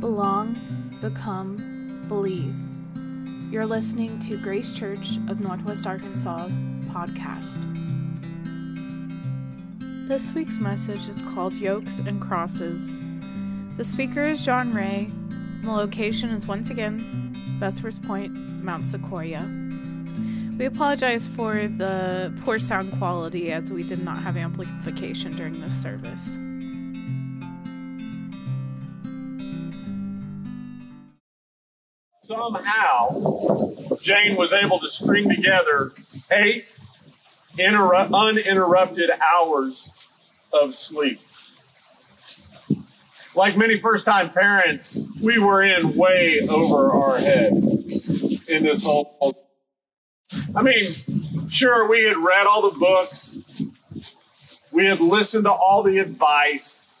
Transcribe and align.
belong, 0.00 0.56
become, 1.02 2.06
believe. 2.08 2.54
You're 3.52 3.66
listening 3.66 4.18
to 4.20 4.38
Grace 4.38 4.72
Church 4.72 5.18
of 5.28 5.40
Northwest 5.40 5.86
Arkansas 5.86 6.48
podcast. 6.86 7.66
This 10.08 10.32
week's 10.32 10.58
message 10.58 11.06
is 11.06 11.20
called 11.20 11.52
Yokes 11.52 11.98
and 11.98 12.20
Crosses. 12.20 13.02
The 13.76 13.84
speaker 13.84 14.24
is 14.24 14.42
John 14.42 14.72
Ray. 14.72 15.10
The 15.62 15.70
location 15.70 16.30
is 16.30 16.46
once 16.46 16.70
again 16.70 17.34
Vespers 17.60 17.98
Point, 17.98 18.34
Mount 18.64 18.84
Sequoyah. 18.84 20.56
We 20.58 20.64
apologize 20.64 21.28
for 21.28 21.68
the 21.68 22.32
poor 22.42 22.58
sound 22.58 22.90
quality 22.98 23.52
as 23.52 23.70
we 23.70 23.82
did 23.82 24.02
not 24.02 24.16
have 24.18 24.38
amplification 24.38 25.36
during 25.36 25.60
this 25.60 25.74
service. 25.74 26.38
Somehow 32.30 33.10
Jane 34.00 34.36
was 34.36 34.52
able 34.52 34.78
to 34.78 34.88
string 34.88 35.28
together 35.28 35.90
eight 36.30 36.78
interru- 37.58 38.08
uninterrupted 38.14 39.10
hours 39.10 39.92
of 40.52 40.72
sleep. 40.72 41.18
Like 43.34 43.56
many 43.56 43.78
first 43.78 44.04
time 44.04 44.30
parents, 44.30 45.08
we 45.20 45.40
were 45.40 45.62
in 45.62 45.96
way 45.96 46.46
over 46.48 46.92
our 46.92 47.18
head 47.18 47.52
in 47.52 48.62
this 48.62 48.84
whole. 48.84 49.34
I 50.54 50.62
mean, 50.62 50.84
sure, 51.48 51.88
we 51.88 52.04
had 52.04 52.16
read 52.16 52.46
all 52.46 52.70
the 52.70 52.78
books, 52.78 53.60
we 54.72 54.86
had 54.86 55.00
listened 55.00 55.46
to 55.46 55.52
all 55.52 55.82
the 55.82 55.98
advice, 55.98 56.96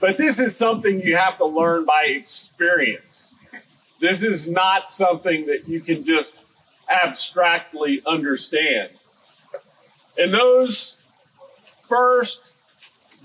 but 0.00 0.16
this 0.18 0.38
is 0.38 0.56
something 0.56 1.00
you 1.00 1.16
have 1.16 1.36
to 1.38 1.46
learn 1.46 1.84
by 1.84 2.04
experience. 2.04 3.37
This 4.00 4.22
is 4.22 4.48
not 4.48 4.90
something 4.90 5.46
that 5.46 5.68
you 5.68 5.80
can 5.80 6.04
just 6.04 6.44
abstractly 6.90 8.00
understand. 8.06 8.90
In 10.16 10.32
those 10.32 11.02
first 11.88 12.56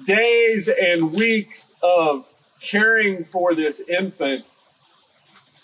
days 0.06 0.70
and 0.70 1.14
weeks 1.14 1.76
of 1.84 2.28
caring 2.62 3.24
for 3.26 3.54
this 3.54 3.88
infant 3.88 4.46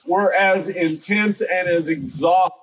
were 0.06 0.34
as 0.34 0.70
intense 0.70 1.42
and 1.42 1.68
as 1.68 1.90
exhausting. 1.90 2.56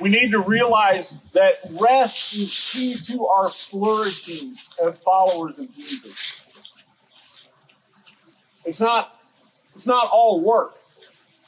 We 0.00 0.08
need 0.08 0.32
to 0.32 0.40
realize 0.40 1.20
that 1.32 1.58
rest 1.80 2.34
is 2.34 2.72
key 2.72 3.14
to 3.14 3.24
our 3.26 3.48
flourishing 3.48 4.54
as 4.82 4.98
followers 5.02 5.58
of 5.58 5.74
Jesus. 5.74 6.41
It's 8.64 8.80
not, 8.80 9.14
it's 9.74 9.86
not 9.86 10.08
all 10.10 10.40
work. 10.40 10.74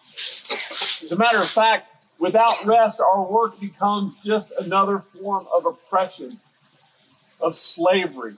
As 0.04 1.12
a 1.12 1.18
matter 1.18 1.38
of 1.38 1.48
fact, 1.48 1.88
without 2.18 2.54
rest, 2.66 3.00
our 3.00 3.30
work 3.30 3.60
becomes 3.60 4.16
just 4.24 4.52
another 4.60 4.98
form 4.98 5.46
of 5.54 5.66
oppression, 5.66 6.32
of 7.40 7.56
slavery. 7.56 8.34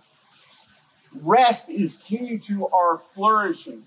Rest 1.22 1.70
is 1.70 1.94
key 1.96 2.38
to 2.38 2.68
our 2.68 2.98
flourishing. 2.98 3.82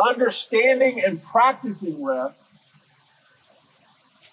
Understanding 0.00 1.02
and 1.04 1.22
practicing 1.22 2.04
rest 2.04 2.42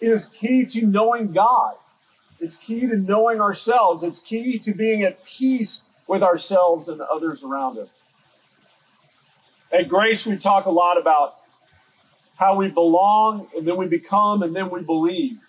is 0.01 0.27
key 0.27 0.65
to 0.65 0.85
knowing 0.85 1.31
God. 1.31 1.75
It's 2.39 2.57
key 2.57 2.81
to 2.81 2.97
knowing 2.97 3.39
ourselves. 3.39 4.03
It's 4.03 4.21
key 4.21 4.59
to 4.59 4.73
being 4.73 5.03
at 5.03 5.23
peace 5.23 5.84
with 6.07 6.23
ourselves 6.23 6.89
and 6.89 7.01
others 7.01 7.43
around 7.43 7.77
us. 7.77 8.01
At 9.71 9.89
Grace, 9.89 10.25
we 10.25 10.37
talk 10.37 10.65
a 10.65 10.71
lot 10.71 10.99
about 10.99 11.33
how 12.37 12.55
we 12.55 12.69
belong, 12.69 13.47
and 13.55 13.67
then 13.67 13.77
we 13.77 13.87
become, 13.87 14.43
and 14.43 14.55
then 14.55 14.69
we 14.69 14.83
believe. 14.83 15.39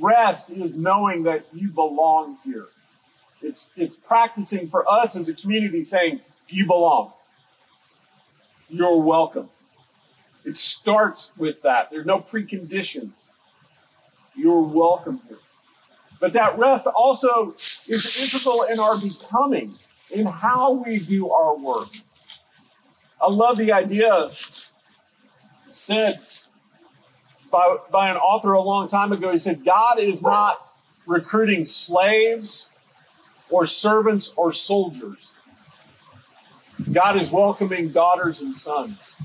Rest 0.00 0.50
is 0.50 0.76
knowing 0.76 1.24
that 1.24 1.44
you 1.52 1.70
belong 1.70 2.38
here. 2.44 2.66
It's, 3.42 3.70
it's 3.76 3.96
practicing 3.96 4.68
for 4.68 4.90
us 4.90 5.16
as 5.16 5.28
a 5.28 5.34
community 5.34 5.84
saying, 5.84 6.20
you 6.48 6.66
belong. 6.66 7.12
You're 8.68 9.00
welcome. 9.00 9.48
It 10.44 10.56
starts 10.56 11.32
with 11.36 11.62
that. 11.62 11.90
There's 11.90 12.06
no 12.06 12.18
preconditions. 12.18 13.32
You're 14.36 14.62
welcome 14.62 15.20
here. 15.28 15.38
But 16.20 16.32
that 16.32 16.58
rest 16.58 16.86
also 16.86 17.50
is 17.50 18.32
integral 18.34 18.62
in 18.72 18.78
our 18.80 18.94
becoming, 19.00 19.72
in 20.14 20.26
how 20.26 20.82
we 20.84 20.98
do 20.98 21.30
our 21.30 21.56
work. 21.58 21.88
I 23.20 23.30
love 23.30 23.58
the 23.58 23.72
idea 23.72 24.28
said 24.30 26.14
by, 27.50 27.76
by 27.90 28.08
an 28.08 28.16
author 28.16 28.52
a 28.52 28.62
long 28.62 28.88
time 28.88 29.12
ago. 29.12 29.30
He 29.30 29.38
said, 29.38 29.64
God 29.64 29.98
is 29.98 30.22
not 30.22 30.58
recruiting 31.06 31.64
slaves 31.64 32.70
or 33.50 33.66
servants 33.66 34.32
or 34.36 34.52
soldiers. 34.52 35.32
God 36.92 37.16
is 37.16 37.32
welcoming 37.32 37.90
daughters 37.90 38.42
and 38.42 38.54
sons. 38.54 39.16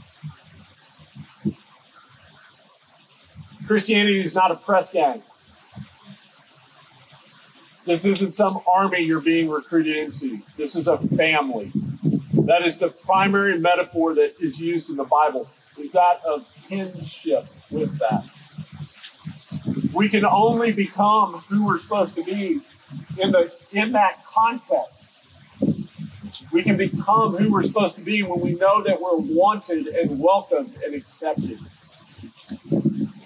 Christianity 3.68 4.20
is 4.20 4.36
not 4.36 4.52
a 4.52 4.56
press 4.56 4.92
gang. 4.92 5.22
This 7.86 8.06
isn't 8.06 8.34
some 8.34 8.60
army 8.68 9.02
you're 9.02 9.22
being 9.22 9.50
recruited 9.50 9.98
into. 9.98 10.38
This 10.56 10.76
is 10.76 10.88
a 10.88 10.98
family. 10.98 11.72
That 12.46 12.64
is 12.64 12.78
the 12.78 12.90
primary 12.90 13.58
metaphor 13.60 14.14
that 14.16 14.34
is 14.40 14.60
used 14.60 14.90
in 14.90 14.98
the 14.98 15.04
Bible, 15.06 15.48
is 15.80 15.92
that 15.94 16.20
of 16.28 16.48
kinship 16.68 17.46
with 17.72 17.98
that. 18.00 18.24
We 19.94 20.10
can 20.10 20.26
only 20.26 20.72
become 20.72 21.34
who 21.34 21.66
we're 21.66 21.80
supposed 21.80 22.16
to 22.16 22.24
be 22.24 22.60
in 23.20 23.32
the 23.32 23.54
in 23.72 23.92
that 23.94 24.24
context. 24.26 24.98
We 26.52 26.64
can 26.64 26.78
become 26.78 27.36
who 27.36 27.52
we're 27.52 27.64
supposed 27.64 27.96
to 27.96 28.02
be 28.02 28.24
when 28.24 28.42
we 28.42 28.56
know 28.56 28.84
that 28.84 29.00
we're 29.02 29.18
wanted 29.18 29.88
and 29.88 30.20
welcomed 30.20 30.76
and 30.86 30.94
accepted. 30.94 31.58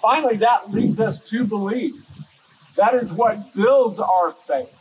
Finally, 0.00 0.36
that 0.36 0.70
leads 0.70 1.00
us 1.00 1.28
to 1.30 1.44
believe. 1.44 2.05
That 2.76 2.94
is 2.94 3.12
what 3.12 3.38
builds 3.54 3.98
our 3.98 4.32
faith. 4.32 4.72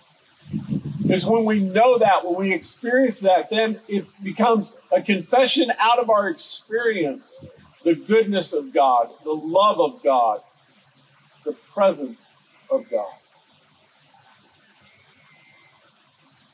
It's 1.07 1.25
when 1.25 1.45
we 1.45 1.59
know 1.59 1.97
that, 1.97 2.25
when 2.25 2.35
we 2.35 2.53
experience 2.53 3.21
that, 3.21 3.49
then 3.49 3.79
it 3.87 4.05
becomes 4.23 4.75
a 4.91 5.01
confession 5.01 5.71
out 5.79 5.99
of 5.99 6.09
our 6.09 6.29
experience 6.29 7.43
the 7.83 7.93
goodness 7.95 8.53
of 8.53 8.73
God, 8.73 9.09
the 9.23 9.31
love 9.31 9.79
of 9.79 10.01
God, 10.03 10.39
the 11.45 11.53
presence 11.73 12.35
of 12.71 12.89
God. 12.89 13.13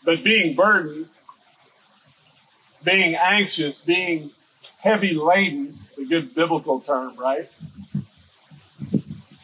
But 0.03 0.23
being 0.23 0.55
burdened, 0.55 1.07
being 2.83 3.15
anxious, 3.15 3.79
being 3.79 4.31
heavy 4.79 5.13
laden, 5.13 5.73
a 5.97 6.05
good 6.05 6.35
biblical 6.35 6.81
term, 6.81 7.15
right? 7.17 7.45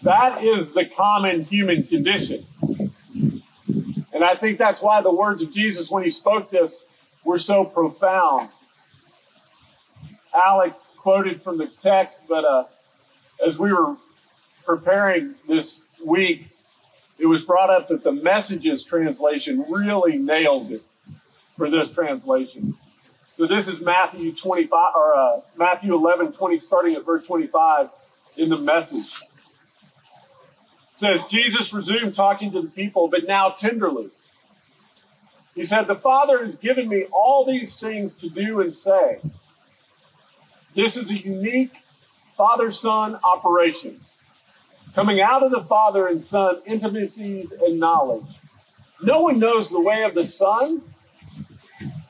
That 0.07 0.41
is 0.41 0.71
the 0.71 0.85
common 0.85 1.43
human 1.43 1.83
condition. 1.83 2.45
And 4.13 4.23
I 4.23 4.35
think 4.35 4.57
that's 4.57 4.81
why 4.81 5.01
the 5.01 5.13
words 5.13 5.43
of 5.43 5.51
Jesus, 5.51 5.91
when 5.91 6.05
he 6.05 6.11
spoke 6.11 6.49
this, 6.49 7.19
were 7.25 7.37
so 7.37 7.65
profound. 7.65 8.47
Alex 10.33 10.91
quoted 10.95 11.41
from 11.41 11.57
the 11.57 11.67
text, 11.67 12.29
but 12.29 12.45
uh, 12.45 12.63
as 13.45 13.59
we 13.59 13.73
were 13.73 13.97
preparing 14.65 15.35
this 15.45 15.85
week, 16.05 16.47
it 17.19 17.25
was 17.25 17.43
brought 17.43 17.69
up 17.69 17.89
that 17.89 18.05
the 18.05 18.13
messages 18.13 18.85
translation 18.85 19.65
really 19.69 20.17
nailed 20.19 20.71
it 20.71 20.83
for 21.57 21.69
this 21.69 21.93
translation. 21.93 22.73
So 23.25 23.45
this 23.45 23.67
is 23.67 23.81
Matthew 23.81 24.31
25 24.31 24.71
or 24.95 25.15
uh, 25.17 25.41
Matthew 25.57 25.93
11, 25.93 26.31
20, 26.31 26.59
starting 26.59 26.95
at 26.95 27.05
verse 27.05 27.27
25 27.27 27.89
in 28.37 28.47
the 28.47 28.57
message 28.57 29.27
says 30.97 31.21
Jesus 31.29 31.73
resumed 31.73 32.15
talking 32.15 32.51
to 32.51 32.61
the 32.61 32.69
people, 32.69 33.07
but 33.07 33.27
now 33.27 33.49
tenderly. 33.49 34.09
He 35.55 35.63
said, 35.63 35.83
The 35.83 35.95
Father 35.95 36.43
has 36.43 36.57
given 36.57 36.89
me 36.89 37.05
all 37.13 37.45
these 37.45 37.79
things 37.79 38.15
to 38.15 38.29
do 38.29 38.61
and 38.61 38.73
say. 38.73 39.19
This 40.75 40.97
is 40.97 41.09
a 41.09 41.17
unique 41.17 41.71
father 42.35 42.71
son 42.71 43.17
operation, 43.23 43.99
coming 44.93 45.21
out 45.21 45.41
of 45.41 45.49
the 45.49 45.63
Father 45.63 46.07
and 46.07 46.23
Son 46.23 46.61
intimacies 46.67 47.51
and 47.51 47.79
knowledge. 47.79 48.25
No 49.01 49.23
one 49.23 49.39
knows 49.39 49.71
the 49.71 49.81
way 49.81 50.03
of 50.03 50.13
the 50.13 50.25
Son 50.25 50.81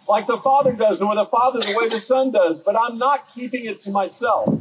like 0.07 0.27
the 0.27 0.37
Father 0.37 0.73
does, 0.73 0.99
nor 0.99 1.15
the 1.15 1.25
Father 1.25 1.59
the 1.59 1.77
way 1.77 1.87
the 1.87 1.99
Son 1.99 2.31
does, 2.31 2.61
but 2.61 2.77
I'm 2.77 2.97
not 2.97 3.21
keeping 3.33 3.65
it 3.65 3.81
to 3.81 3.91
myself. 3.91 4.57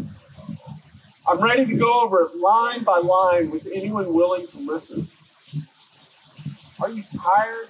I'm 1.28 1.42
ready 1.42 1.66
to 1.66 1.76
go 1.76 2.02
over 2.02 2.22
it 2.22 2.36
line 2.36 2.84
by 2.84 2.98
line 2.98 3.50
with 3.50 3.68
anyone 3.74 4.14
willing 4.14 4.46
to 4.46 4.58
listen. 4.60 5.08
Are 6.80 6.90
you 6.90 7.02
tired? 7.20 7.66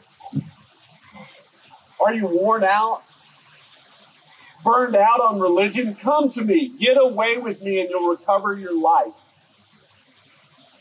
Are 2.04 2.12
you 2.12 2.26
worn 2.26 2.64
out? 2.64 3.00
Burned 4.62 4.96
out 4.96 5.20
on 5.20 5.40
religion? 5.40 5.94
Come 5.94 6.30
to 6.32 6.42
me. 6.44 6.76
Get 6.78 6.98
away 6.98 7.38
with 7.38 7.62
me 7.62 7.80
and 7.80 7.88
you'll 7.88 8.10
recover 8.10 8.58
your 8.58 8.78
life. 8.78 9.14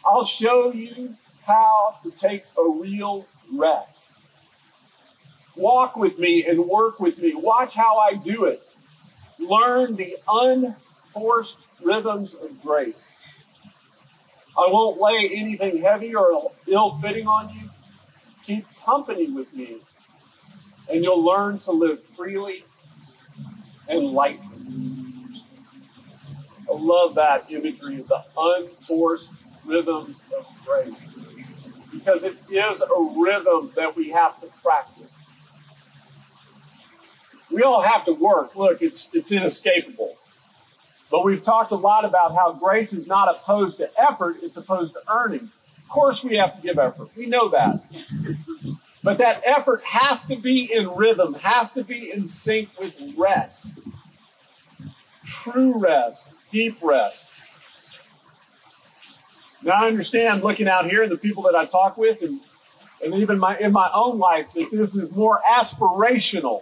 I'll 0.06 0.26
show 0.26 0.74
you 0.74 1.14
how 1.46 1.96
to 2.04 2.12
take 2.12 2.44
a 2.60 2.70
real 2.70 3.26
rest. 3.54 4.12
Walk 5.56 5.96
with 5.96 6.20
me 6.20 6.46
and 6.46 6.68
work 6.68 7.00
with 7.00 7.22
me. 7.22 7.34
Watch 7.36 7.76
how 7.76 8.00
I 8.00 8.16
do 8.16 8.46
it. 8.46 8.62
Learn 9.40 9.96
the 9.96 10.18
unforced 11.16 11.58
rhythms 11.84 12.36
of 12.36 12.62
grace. 12.62 13.16
I 14.58 14.68
won't 14.70 15.00
lay 15.00 15.30
anything 15.34 15.82
heavy 15.82 16.16
or 16.16 16.52
ill 16.68 16.92
fitting 16.92 17.28
on 17.28 17.50
you. 17.54 17.62
Keep 18.44 18.66
company 18.86 19.32
with 19.32 19.54
me, 19.56 19.78
and 20.92 21.04
you'll 21.04 21.24
learn 21.24 21.60
to 21.60 21.72
live 21.72 22.02
freely 22.02 22.64
and 23.90 24.12
lightly. 24.12 24.46
I 26.70 26.78
love 26.78 27.16
that 27.16 27.52
imagery 27.52 28.00
of 28.00 28.08
the 28.08 28.24
unforced 28.38 29.34
rhythms 29.66 30.22
of 30.38 30.62
grace 30.66 31.18
because 31.94 32.24
it 32.24 32.38
is 32.50 32.82
a 32.82 33.20
rhythm 33.20 33.72
that 33.76 33.96
we 33.96 34.10
have 34.12 34.40
to 34.42 34.48
practice. 34.62 35.22
We 37.52 37.62
all 37.62 37.82
have 37.82 38.06
to 38.06 38.14
work. 38.14 38.56
Look, 38.56 38.82
it's, 38.82 39.14
it's 39.16 39.32
inescapable. 39.32 40.16
But 41.12 41.24
we've 41.24 41.44
talked 41.44 41.72
a 41.72 41.76
lot 41.76 42.04
about 42.04 42.34
how 42.34 42.54
grace 42.54 42.94
is 42.94 43.08
not 43.08 43.30
opposed 43.30 43.78
to 43.78 43.90
effort, 43.98 44.38
it's 44.42 44.58
opposed 44.58 44.94
to 44.94 45.00
earning. 45.12 45.42
Of 45.42 45.90
course, 45.90 46.24
we 46.24 46.36
have 46.38 46.56
to 46.56 46.62
give 46.62 46.80
effort. 46.80 47.10
We 47.16 47.28
know 47.28 47.48
that. 47.50 47.80
But 49.04 49.20
that 49.20 49.44
effort 49.46 49.84
has 49.84 50.26
to 50.28 50.36
be 50.36 50.68
in 50.74 50.90
rhythm, 50.90 51.36
has 51.36 51.74
to 51.74 51.84
be 51.84 52.12
in 52.12 52.28
sync 52.28 52.70
with 52.80 53.14
rest. 53.18 53.88
True 55.24 55.80
rest, 55.80 56.34
deep 56.52 56.78
rest. 56.82 57.34
Now 59.64 59.84
I 59.84 59.88
understand 59.88 60.44
looking 60.44 60.68
out 60.68 60.86
here 60.86 61.04
and 61.04 61.12
the 61.12 61.18
people 61.18 61.44
that 61.44 61.56
I 61.56 61.66
talk 61.66 61.98
with 61.98 62.22
and, 62.22 62.40
and 63.04 63.22
even 63.22 63.40
my 63.40 63.58
in 63.58 63.72
my 63.72 63.90
own 63.94 64.18
life 64.20 64.54
that 64.54 64.70
this 64.72 64.96
is 64.96 65.16
more 65.16 65.40
aspirational 65.52 66.62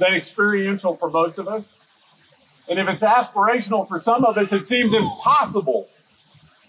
than 0.00 0.14
experiential 0.14 0.96
for 0.96 1.10
most 1.10 1.38
of 1.38 1.46
us. 1.46 1.76
And 2.68 2.78
if 2.78 2.88
it's 2.88 3.02
aspirational 3.02 3.86
for 3.86 4.00
some 4.00 4.24
of 4.24 4.36
us, 4.36 4.52
it 4.52 4.66
seems 4.66 4.94
impossible 4.94 5.84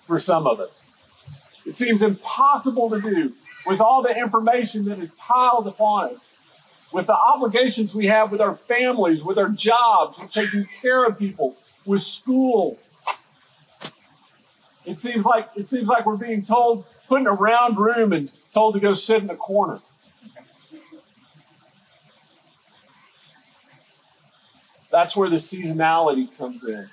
for 0.06 0.20
some 0.20 0.46
of 0.46 0.60
us. 0.60 0.90
It 1.66 1.76
seems 1.76 2.04
impossible 2.04 2.90
to 2.90 3.02
do 3.02 3.34
with 3.68 3.80
all 3.80 4.02
the 4.02 4.16
information 4.16 4.86
that 4.86 5.00
is 5.00 5.16
piled 5.16 5.68
upon 5.68 6.10
us, 6.10 6.90
with 6.92 7.08
the 7.08 7.16
obligations 7.16 7.96
we 7.96 8.08
have 8.08 8.32
with 8.32 8.42
our 8.42 8.56
families, 8.56 9.24
with 9.24 9.38
our 9.38 9.50
jobs, 9.50 10.20
with 10.20 10.32
taking 10.32 10.66
care 10.82 11.06
of 11.06 11.18
people, 11.18 11.56
with 11.86 12.02
school. 12.02 12.78
It 14.86 14.98
seems 14.98 15.24
like 15.24 15.48
it 15.56 15.68
seems 15.68 15.86
like 15.86 16.06
we're 16.06 16.18
being 16.18 16.42
told, 16.42 16.86
put 17.08 17.22
in 17.22 17.28
a 17.28 17.32
round 17.32 17.78
room 17.78 18.12
and 18.12 18.28
told 18.52 18.74
to 18.74 18.80
go 18.80 18.94
sit 18.96 19.22
in 19.24 19.30
a 19.30 19.36
corner. 19.36 19.80
That's 24.92 25.16
where 25.16 25.30
the 25.30 25.38
seasonality 25.38 26.38
comes 26.38 26.68
in. 26.68 26.88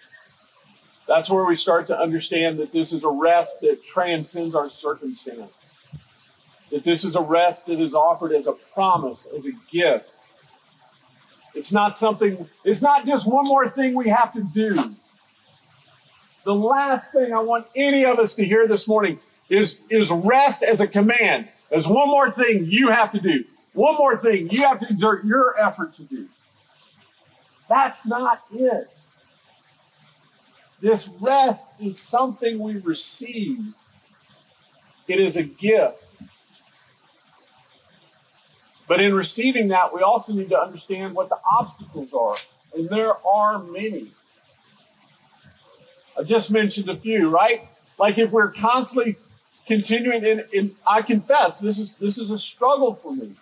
That's 1.09 1.31
where 1.31 1.47
we 1.47 1.57
start 1.57 1.87
to 1.89 1.99
understand 1.99 2.59
that 2.59 2.73
this 2.73 2.93
is 2.93 3.03
a 3.03 3.09
rest 3.09 3.63
that 3.63 3.85
transcends 3.85 4.55
our 4.55 4.69
circumstance. 4.69 5.55
That 6.71 6.85
this 6.85 7.05
is 7.05 7.17
a 7.17 7.23
rest 7.23 7.67
that 7.67 7.81
is 7.81 7.95
offered 7.95 8.33
as 8.33 8.47
a 8.47 8.53
promise, 8.53 9.27
as 9.35 9.47
a 9.47 9.53
gift. 9.71 10.15
It's 11.55 11.73
not 11.73 11.99
something, 11.99 12.47
it's 12.65 12.83
not 12.83 13.07
just 13.07 13.27
one 13.27 13.47
more 13.47 13.69
thing 13.69 13.95
we 13.95 14.09
have 14.09 14.33
to 14.35 14.43
do. 14.43 14.75
The 16.45 16.55
last 16.55 17.13
thing 17.13 17.33
I 17.33 17.41
want 17.41 17.67
any 17.75 18.05
of 18.05 18.19
us 18.19 18.35
to 18.35 18.45
hear 18.45 18.69
this 18.69 18.87
morning 18.87 19.19
is, 19.49 19.87
is 19.91 20.11
rest 20.11 20.63
as 20.63 20.81
a 20.81 20.87
command. 20.87 21.49
There's 21.71 21.89
one 21.89 22.09
more 22.09 22.31
thing 22.31 22.67
you 22.67 22.91
have 22.91 23.13
to 23.13 23.21
do. 23.21 23.45
One 23.73 23.97
more 23.97 24.17
thing 24.17 24.51
you 24.51 24.63
have 24.63 24.79
to 24.81 24.85
exert 24.85 25.25
your 25.25 25.59
effort 25.59 25.95
to 25.95 26.05
do. 26.05 26.29
That's 27.69 28.07
not 28.07 28.41
it. 28.53 28.87
This 30.81 31.17
rest 31.21 31.69
is 31.81 31.99
something 31.99 32.59
we 32.59 32.79
receive, 32.79 33.75
it 35.09 35.19
is 35.19 35.37
a 35.37 35.43
gift. 35.43 36.05
But 38.87 39.01
in 39.03 39.15
receiving 39.15 39.69
that, 39.69 39.93
we 39.93 40.01
also 40.01 40.33
need 40.33 40.49
to 40.49 40.59
understand 40.59 41.15
what 41.15 41.29
the 41.29 41.37
obstacles 41.51 42.15
are. 42.15 42.37
And 42.75 42.89
there 42.89 43.13
are 43.27 43.59
many. 43.65 44.07
I 46.19 46.23
just 46.23 46.51
mentioned 46.51 46.89
a 46.89 46.97
few, 46.97 47.29
right? 47.29 47.61
Like 47.99 48.17
if 48.17 48.33
we're 48.33 48.51
constantly 48.51 49.17
continuing 49.67 50.25
in, 50.25 50.45
in 50.55 50.71
I 50.89 51.03
confess, 51.03 51.61
this 51.61 51.79
is 51.79 51.97
this 51.99 52.19
is 52.19 52.31
a 52.31 52.39
struggle 52.39 52.95
for 52.95 53.15
me. 53.15 53.35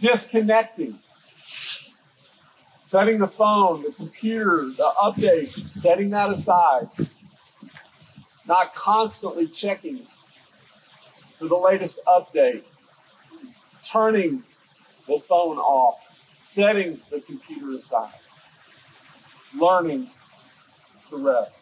Disconnecting 0.00 0.98
setting 2.88 3.18
the 3.18 3.28
phone, 3.28 3.82
the 3.82 3.92
computer, 3.92 4.62
the 4.62 4.90
update, 5.02 5.46
setting 5.46 6.08
that 6.08 6.30
aside. 6.30 6.86
Not 8.46 8.74
constantly 8.74 9.46
checking 9.46 9.98
for 11.36 11.48
the 11.48 11.56
latest 11.56 12.00
update. 12.06 12.62
Turning 13.84 14.42
the 15.06 15.18
phone 15.18 15.58
off. 15.58 15.96
Setting 16.46 16.98
the 17.10 17.20
computer 17.20 17.72
aside. 17.72 18.08
Learning 19.60 20.08
to 21.10 21.26
rest. 21.26 21.56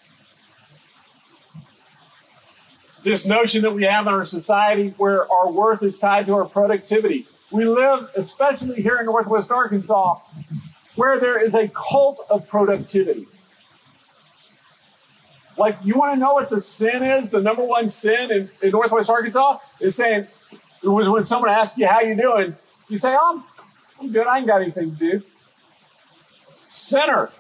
This 3.03 3.27
notion 3.27 3.63
that 3.63 3.73
we 3.73 3.83
have 3.83 4.07
in 4.07 4.15
our 4.15 4.25
society 4.25 4.91
where 4.91 5.29
our 5.29 5.51
worth 5.51 5.83
is 5.83 5.99
tied 5.99 6.27
to 6.27 6.35
our 6.35 6.45
productivity. 6.45 7.27
We 7.51 7.65
live, 7.65 8.11
especially 8.17 8.81
here 8.81 8.99
in 8.99 9.07
Northwest 9.07 9.51
Arkansas, 9.51 10.19
where 10.97 11.21
there 11.21 11.43
is 11.43 11.55
a 11.55 11.69
cult 11.69 12.19
of 12.31 12.49
productivity. 12.49 13.27
Like, 15.59 15.77
you 15.85 15.95
want 15.95 16.15
to 16.15 16.21
know 16.21 16.35
what 16.35 16.51
the 16.51 16.61
sin 16.61 17.03
is? 17.03 17.31
The 17.31 17.41
number 17.41 17.65
one 17.65 17.89
sin 17.89 18.31
in, 18.31 18.49
in 18.63 18.71
Northwest 18.71 19.09
Arkansas 19.09 19.59
is 19.81 19.95
saying, 19.95 20.27
it 20.83 20.89
was 20.89 21.09
when 21.09 21.25
someone 21.25 21.51
asks 21.51 21.79
you 21.79 21.87
how 21.87 22.01
you 22.01 22.15
doing, 22.15 22.55
you 22.89 22.99
say, 22.99 23.17
oh, 23.19 23.43
I'm, 24.01 24.05
I'm 24.05 24.13
good. 24.13 24.27
I 24.27 24.39
ain't 24.39 24.47
got 24.47 24.61
anything 24.61 24.91
to 24.91 24.97
do. 24.97 25.23
Sinner. 26.69 27.31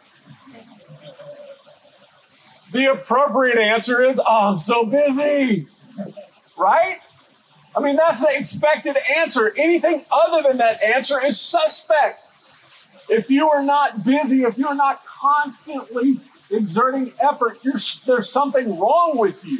The 2.72 2.86
appropriate 2.92 3.58
answer 3.58 4.02
is, 4.02 4.18
oh, 4.18 4.52
I'm 4.52 4.58
so 4.58 4.86
busy. 4.86 5.66
Right? 6.58 6.98
I 7.76 7.80
mean, 7.80 7.96
that's 7.96 8.20
the 8.20 8.34
expected 8.36 8.96
answer. 9.18 9.52
Anything 9.58 10.04
other 10.10 10.48
than 10.48 10.56
that 10.58 10.82
answer 10.82 11.22
is 11.22 11.38
suspect. 11.38 12.25
If 13.08 13.30
you 13.30 13.48
are 13.48 13.64
not 13.64 14.04
busy, 14.04 14.42
if 14.42 14.58
you're 14.58 14.74
not 14.74 15.04
constantly 15.04 16.18
exerting 16.50 17.12
effort, 17.22 17.58
there's 17.62 18.30
something 18.30 18.78
wrong 18.78 19.18
with 19.18 19.44
you. 19.44 19.58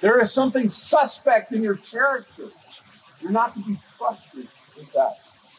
There 0.00 0.20
is 0.20 0.32
something 0.32 0.68
suspect 0.68 1.52
in 1.52 1.62
your 1.62 1.76
character. 1.76 2.44
You're 3.20 3.32
not 3.32 3.54
to 3.54 3.60
be 3.60 3.76
trusted 3.98 4.48
with 4.76 4.92
that. 4.94 5.16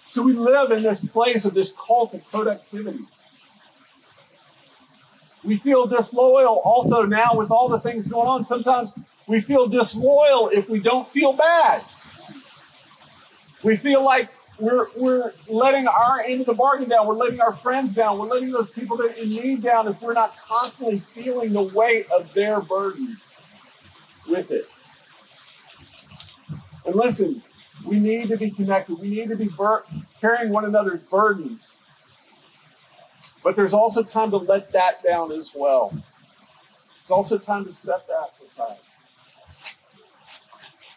So 0.10 0.24
we 0.24 0.34
live 0.34 0.72
in 0.72 0.84
this 0.84 1.06
place 1.06 1.46
of 1.46 1.54
this 1.54 1.74
cult 1.74 2.14
of 2.14 2.30
productivity. 2.32 3.00
We 5.44 5.58
feel 5.58 5.88
disloyal 5.88 6.62
also 6.66 7.04
now 7.04 7.36
with 7.36 7.50
all 7.50 7.70
the 7.70 7.80
things 7.80 8.08
going 8.08 8.28
on. 8.28 8.46
Sometimes 8.46 8.94
we 9.28 9.40
feel 9.40 9.68
disloyal 9.68 10.50
if 10.50 10.70
we 10.70 10.80
don't 10.80 11.08
feel 11.08 11.34
bad. 11.34 11.82
We 13.64 13.76
feel 13.78 14.04
like 14.04 14.30
we're, 14.62 14.86
we're 14.96 15.34
letting 15.50 15.88
our 15.88 16.22
end 16.22 16.42
of 16.42 16.48
the 16.48 16.54
bargain 16.54 16.88
down. 16.88 17.08
We're 17.08 17.16
letting 17.16 17.42
our 17.42 17.52
friends 17.54 17.96
down. 17.96 18.20
We're 18.20 18.28
letting 18.28 18.52
those 18.52 18.72
people 18.72 18.96
that 18.98 19.18
in 19.18 19.30
need 19.30 19.64
down 19.64 19.88
if 19.88 20.02
we're 20.02 20.14
not 20.14 20.38
constantly 20.38 21.00
feeling 21.00 21.54
the 21.54 21.64
weight 21.76 22.06
of 22.16 22.34
their 22.34 22.62
burden 22.62 23.18
with 24.30 24.52
it. 24.52 24.66
And 26.86 26.96
listen, 26.96 27.42
we 27.88 28.00
need 28.00 28.28
to 28.28 28.38
be 28.38 28.52
connected. 28.52 28.98
We 29.00 29.10
need 29.10 29.30
to 29.30 29.36
be 29.36 29.50
bur- 29.58 29.84
carrying 30.20 30.52
one 30.52 30.66
another's 30.66 31.04
burdens. 31.04 31.80
But 33.44 33.56
there's 33.56 33.74
also 33.74 34.04
time 34.04 34.30
to 34.32 34.38
let 34.38 34.72
that 34.74 35.02
down 35.04 35.32
as 35.32 35.52
well. 35.56 35.92
It's 37.00 37.10
also 37.10 37.40
time 37.40 37.66
to 37.66 37.74
set 37.74 38.08
that 38.08 38.30
aside. 38.44 38.78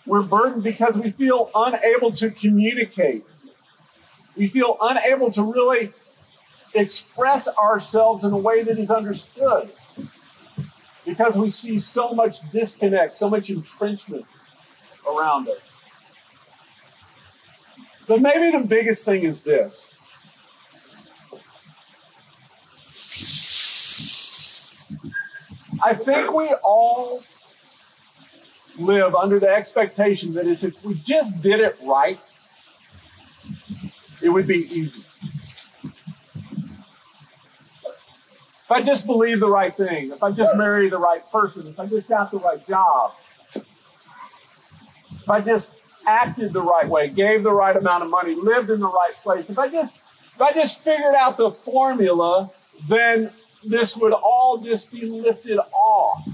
We're 0.06 0.23
burdened 0.23 0.62
because 0.62 0.99
we 0.99 1.11
feel 1.11 1.50
unable 1.54 2.12
to 2.12 2.30
communicate. 2.30 3.25
We 4.36 4.48
feel 4.48 4.76
unable 4.80 5.30
to 5.32 5.42
really 5.42 5.90
express 6.74 7.48
ourselves 7.56 8.24
in 8.24 8.32
a 8.32 8.38
way 8.38 8.62
that 8.64 8.78
is 8.78 8.90
understood 8.90 9.70
because 11.06 11.36
we 11.36 11.50
see 11.50 11.78
so 11.78 12.12
much 12.12 12.50
disconnect, 12.50 13.14
so 13.14 13.30
much 13.30 13.50
entrenchment 13.50 14.24
around 15.06 15.48
us. 15.48 15.70
But 18.08 18.20
maybe 18.20 18.56
the 18.56 18.66
biggest 18.66 19.04
thing 19.04 19.22
is 19.22 19.44
this. 19.44 20.00
I 25.82 25.94
think 25.94 26.34
we 26.34 26.48
all 26.64 27.20
live 28.78 29.14
under 29.14 29.38
the 29.38 29.48
expectation 29.48 30.32
that 30.34 30.46
if 30.46 30.84
we 30.84 30.94
just 30.94 31.42
did 31.42 31.60
it 31.60 31.76
right, 31.84 32.18
it 34.24 34.30
would 34.30 34.46
be 34.46 34.60
easy. 34.60 35.02
If 38.64 38.72
I 38.72 38.82
just 38.82 39.06
believe 39.06 39.40
the 39.40 39.48
right 39.48 39.72
thing, 39.72 40.10
if 40.10 40.22
I 40.22 40.32
just 40.32 40.56
marry 40.56 40.88
the 40.88 40.96
right 40.96 41.20
person, 41.30 41.66
if 41.66 41.78
I 41.78 41.86
just 41.86 42.08
got 42.08 42.30
the 42.30 42.38
right 42.38 42.66
job, 42.66 43.12
if 43.54 45.28
I 45.28 45.42
just 45.42 45.78
acted 46.06 46.54
the 46.54 46.62
right 46.62 46.88
way, 46.88 47.10
gave 47.10 47.42
the 47.42 47.52
right 47.52 47.76
amount 47.76 48.04
of 48.04 48.10
money, 48.10 48.34
lived 48.34 48.70
in 48.70 48.80
the 48.80 48.88
right 48.88 49.12
place, 49.22 49.50
if 49.50 49.58
I 49.58 49.68
just 49.68 49.98
if 50.34 50.40
I 50.40 50.52
just 50.52 50.82
figured 50.82 51.14
out 51.14 51.36
the 51.36 51.50
formula, 51.50 52.48
then 52.88 53.30
this 53.64 53.96
would 53.98 54.14
all 54.14 54.58
just 54.58 54.90
be 54.90 55.06
lifted 55.06 55.58
off. 55.58 56.26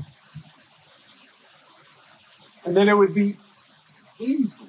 And 2.64 2.76
then 2.76 2.88
it 2.88 2.97
would 2.97 3.14
be 3.14 3.37
easy. 4.18 4.66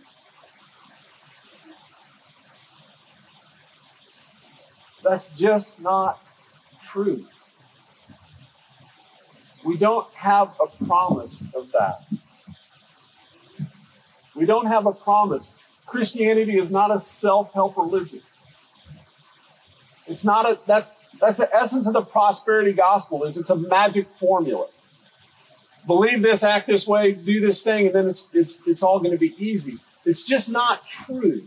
That's 5.03 5.37
just 5.37 5.81
not 5.81 6.19
true. 6.87 7.25
We 9.65 9.77
don't 9.77 10.11
have 10.15 10.53
a 10.59 10.85
promise 10.85 11.53
of 11.55 11.71
that. 11.71 11.95
We 14.35 14.45
don't 14.45 14.65
have 14.65 14.85
a 14.85 14.91
promise. 14.91 15.57
Christianity 15.85 16.57
is 16.57 16.71
not 16.71 16.89
a 16.89 16.99
self-help 16.99 17.77
religion. 17.77 18.21
It's 20.07 20.25
not 20.25 20.45
a 20.45 20.57
that's 20.65 20.95
that's 21.19 21.37
the 21.37 21.53
essence 21.55 21.87
of 21.87 21.93
the 21.93 22.01
prosperity 22.01 22.73
gospel 22.73 23.23
is 23.23 23.37
it's 23.37 23.49
a 23.49 23.55
magic 23.55 24.07
formula. 24.07 24.67
Believe 25.85 26.21
this, 26.21 26.43
act 26.43 26.67
this 26.67 26.87
way, 26.87 27.13
do 27.13 27.39
this 27.39 27.63
thing, 27.63 27.87
and 27.87 27.95
then 27.95 28.07
it's 28.07 28.33
it's 28.33 28.67
it's 28.67 28.83
all 28.83 28.99
going 28.99 29.11
to 29.11 29.17
be 29.17 29.33
easy. 29.37 29.77
It's 30.05 30.23
just 30.23 30.51
not 30.51 30.85
true. 30.85 31.41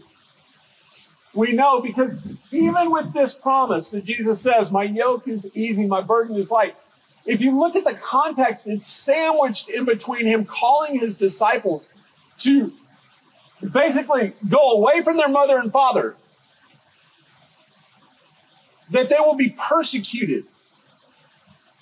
We 1.35 1.53
know 1.53 1.81
because 1.81 2.53
even 2.53 2.93
with 2.93 3.13
this 3.13 3.35
promise 3.37 3.91
that 3.91 4.05
Jesus 4.05 4.41
says, 4.41 4.71
My 4.71 4.85
yoke 4.85 5.27
is 5.27 5.55
easy, 5.57 5.87
my 5.87 6.01
burden 6.01 6.37
is 6.37 6.51
light. 6.51 6.75
If 7.27 7.41
you 7.41 7.59
look 7.59 7.75
at 7.75 7.85
the 7.85 7.95
context, 7.95 8.67
it's 8.67 8.87
sandwiched 8.87 9.69
in 9.69 9.85
between 9.85 10.27
him 10.27 10.45
calling 10.45 10.99
his 10.99 11.17
disciples 11.17 11.91
to 12.41 12.71
basically 13.73 14.35
go 14.49 14.73
away 14.73 15.03
from 15.03 15.17
their 15.17 15.29
mother 15.29 15.59
and 15.59 15.73
father, 15.73 16.17
that 18.91 19.09
they 19.09 19.17
will 19.19 19.37
be 19.37 19.57
persecuted 19.59 20.45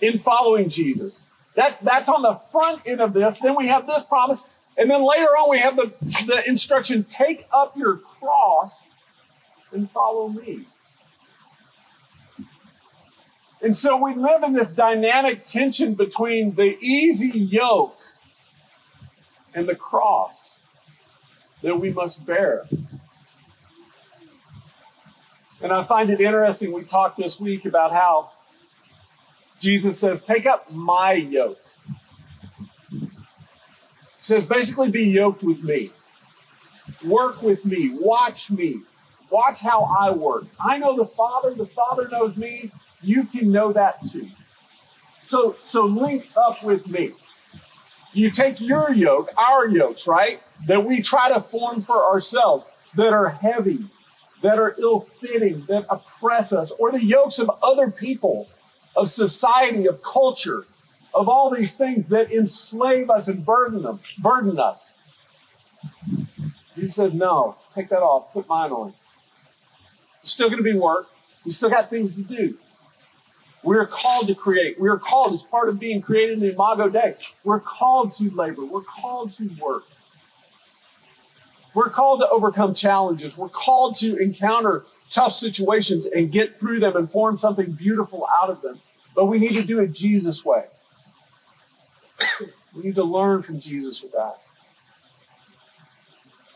in 0.00 0.18
following 0.18 0.68
Jesus. 0.68 1.28
That, 1.56 1.80
that's 1.80 2.08
on 2.08 2.22
the 2.22 2.34
front 2.34 2.82
end 2.86 3.00
of 3.00 3.12
this. 3.12 3.40
Then 3.40 3.56
we 3.56 3.68
have 3.68 3.86
this 3.86 4.04
promise. 4.04 4.48
And 4.78 4.88
then 4.88 5.06
later 5.06 5.28
on, 5.28 5.50
we 5.50 5.58
have 5.58 5.76
the, 5.76 5.92
the 6.26 6.42
instruction 6.46 7.04
take 7.04 7.44
up 7.52 7.76
your 7.76 7.96
cross 7.96 8.81
and 9.72 9.90
follow 9.90 10.28
me. 10.28 10.64
And 13.62 13.76
so 13.76 14.02
we 14.02 14.14
live 14.14 14.42
in 14.42 14.54
this 14.54 14.72
dynamic 14.72 15.44
tension 15.46 15.94
between 15.94 16.56
the 16.56 16.76
easy 16.80 17.38
yoke 17.38 17.96
and 19.54 19.68
the 19.68 19.76
cross 19.76 20.60
that 21.62 21.76
we 21.76 21.92
must 21.92 22.26
bear. 22.26 22.64
And 25.62 25.72
I 25.72 25.84
find 25.84 26.10
it 26.10 26.20
interesting. 26.20 26.72
We 26.72 26.82
talked 26.82 27.16
this 27.16 27.40
week 27.40 27.64
about 27.64 27.92
how 27.92 28.30
Jesus 29.60 30.00
says, 30.00 30.24
Take 30.24 30.44
up 30.44 30.72
my 30.72 31.12
yoke. 31.12 31.58
He 33.00 34.26
says, 34.26 34.46
basically, 34.46 34.90
be 34.90 35.04
yoked 35.04 35.42
with 35.42 35.62
me. 35.62 35.90
Work 37.04 37.42
with 37.42 37.64
me. 37.64 37.90
Watch 38.00 38.50
me. 38.50 38.80
Watch 39.32 39.62
how 39.62 39.88
I 39.98 40.12
work. 40.12 40.44
I 40.62 40.76
know 40.76 40.94
the 40.94 41.06
Father. 41.06 41.54
The 41.54 41.64
Father 41.64 42.06
knows 42.10 42.36
me. 42.36 42.70
You 43.02 43.24
can 43.24 43.50
know 43.50 43.72
that 43.72 43.96
too. 44.10 44.26
So, 45.16 45.52
so 45.52 45.86
link 45.86 46.24
up 46.36 46.62
with 46.62 46.92
me. 46.92 47.12
You 48.12 48.30
take 48.30 48.60
your 48.60 48.92
yoke, 48.92 49.30
our 49.38 49.66
yokes, 49.66 50.06
right? 50.06 50.38
That 50.66 50.84
we 50.84 51.00
try 51.00 51.32
to 51.32 51.40
form 51.40 51.80
for 51.80 52.04
ourselves 52.04 52.66
that 52.94 53.14
are 53.14 53.30
heavy, 53.30 53.78
that 54.42 54.58
are 54.58 54.74
ill 54.78 55.00
fitting, 55.00 55.62
that 55.62 55.86
oppress 55.90 56.52
us, 56.52 56.70
or 56.72 56.92
the 56.92 57.02
yokes 57.02 57.38
of 57.38 57.50
other 57.62 57.90
people, 57.90 58.48
of 58.94 59.10
society, 59.10 59.86
of 59.86 60.02
culture, 60.02 60.64
of 61.14 61.30
all 61.30 61.48
these 61.48 61.78
things 61.78 62.10
that 62.10 62.30
enslave 62.30 63.08
us 63.08 63.28
and 63.28 63.46
burden 63.46 63.82
them, 63.82 63.98
burden 64.18 64.60
us. 64.60 64.98
He 66.74 66.86
said, 66.86 67.14
No, 67.14 67.56
take 67.74 67.88
that 67.88 68.02
off, 68.02 68.32
put 68.34 68.46
mine 68.46 68.70
on. 68.70 68.92
It's 70.22 70.32
still 70.32 70.48
going 70.48 70.62
to 70.62 70.64
be 70.64 70.78
work. 70.78 71.06
We 71.44 71.52
still 71.52 71.70
got 71.70 71.90
things 71.90 72.14
to 72.14 72.22
do. 72.22 72.54
We're 73.64 73.86
called 73.86 74.26
to 74.26 74.34
create. 74.34 74.80
We're 74.80 74.98
called 74.98 75.34
as 75.34 75.42
part 75.42 75.68
of 75.68 75.78
being 75.78 76.00
created 76.00 76.34
in 76.34 76.40
the 76.40 76.52
Imago 76.52 76.88
Dei. 76.88 77.14
We're 77.44 77.60
called 77.60 78.12
to 78.14 78.30
labor. 78.30 78.64
We're 78.64 78.82
called 78.82 79.32
to 79.34 79.48
work. 79.60 79.84
We're 81.74 81.90
called 81.90 82.20
to 82.20 82.28
overcome 82.28 82.74
challenges. 82.74 83.38
We're 83.38 83.48
called 83.48 83.96
to 83.98 84.16
encounter 84.16 84.82
tough 85.10 85.32
situations 85.32 86.06
and 86.06 86.32
get 86.32 86.58
through 86.58 86.80
them 86.80 86.96
and 86.96 87.08
form 87.08 87.38
something 87.38 87.72
beautiful 87.72 88.26
out 88.40 88.50
of 88.50 88.62
them. 88.62 88.78
But 89.14 89.26
we 89.26 89.38
need 89.38 89.52
to 89.52 89.66
do 89.66 89.80
it 89.80 89.92
Jesus' 89.92 90.44
way. 90.44 90.64
we 92.76 92.82
need 92.82 92.94
to 92.96 93.04
learn 93.04 93.42
from 93.42 93.60
Jesus 93.60 94.02
with 94.02 94.12
that. 94.12 94.34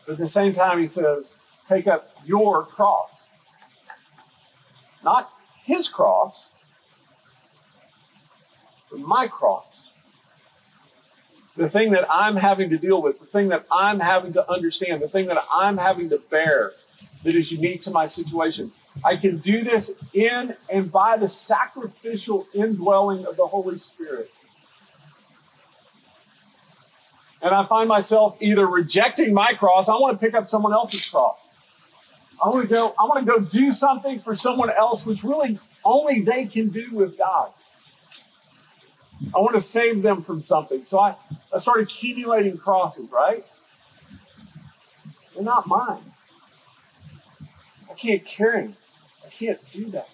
But 0.05 0.13
at 0.13 0.19
the 0.19 0.27
same 0.27 0.53
time, 0.53 0.79
he 0.79 0.87
says, 0.87 1.39
take 1.67 1.87
up 1.87 2.05
your 2.25 2.63
cross. 2.63 3.16
Not 5.07 5.29
his 5.63 5.87
cross, 5.87 6.51
but 8.91 8.99
my 8.99 9.25
cross. 9.27 9.93
The 11.55 11.69
thing 11.69 11.91
that 11.91 12.05
I'm 12.11 12.35
having 12.35 12.69
to 12.71 12.77
deal 12.77 13.01
with, 13.01 13.21
the 13.21 13.25
thing 13.25 13.47
that 13.47 13.65
I'm 13.71 14.01
having 14.01 14.33
to 14.33 14.51
understand, 14.51 15.01
the 15.01 15.07
thing 15.07 15.27
that 15.27 15.41
I'm 15.49 15.77
having 15.77 16.09
to 16.09 16.19
bear 16.29 16.71
that 17.23 17.35
is 17.35 17.53
unique 17.53 17.83
to 17.83 17.91
my 17.91 18.05
situation. 18.05 18.69
I 19.05 19.15
can 19.15 19.37
do 19.37 19.63
this 19.63 19.95
in 20.13 20.53
and 20.69 20.91
by 20.91 21.15
the 21.15 21.29
sacrificial 21.29 22.45
indwelling 22.53 23.25
of 23.25 23.37
the 23.37 23.47
Holy 23.47 23.77
Spirit. 23.77 24.29
And 27.41 27.55
I 27.55 27.63
find 27.63 27.87
myself 27.87 28.37
either 28.41 28.67
rejecting 28.67 29.33
my 29.33 29.53
cross, 29.53 29.87
I 29.87 29.93
want 29.93 30.19
to 30.19 30.25
pick 30.25 30.35
up 30.35 30.47
someone 30.47 30.73
else's 30.73 31.09
cross. 31.09 31.46
I 32.43 32.49
want 32.49 32.67
to 32.67 32.73
go, 32.73 32.93
I 32.99 33.05
want 33.05 33.25
to 33.25 33.25
go 33.25 33.39
do 33.39 33.71
something 33.71 34.19
for 34.19 34.35
someone 34.35 34.69
else, 34.69 35.05
which 35.05 35.23
really 35.23 35.57
only 35.83 36.21
they 36.21 36.45
can 36.45 36.69
do 36.69 36.87
with 36.93 37.17
God. 37.17 37.49
I 39.35 39.39
want 39.39 39.55
to 39.55 39.61
save 39.61 40.03
them 40.03 40.21
from 40.21 40.41
something. 40.41 40.83
So 40.83 40.99
I, 40.99 41.15
I 41.53 41.57
start 41.57 41.81
accumulating 41.81 42.57
crosses, 42.57 43.11
right? 43.11 43.43
They're 45.33 45.43
not 45.43 45.67
mine. 45.67 46.03
I 47.89 47.93
can't 47.95 48.23
carry 48.23 48.63
them. 48.63 48.75
I 49.25 49.29
can't 49.29 49.59
do 49.71 49.85
that. 49.91 50.07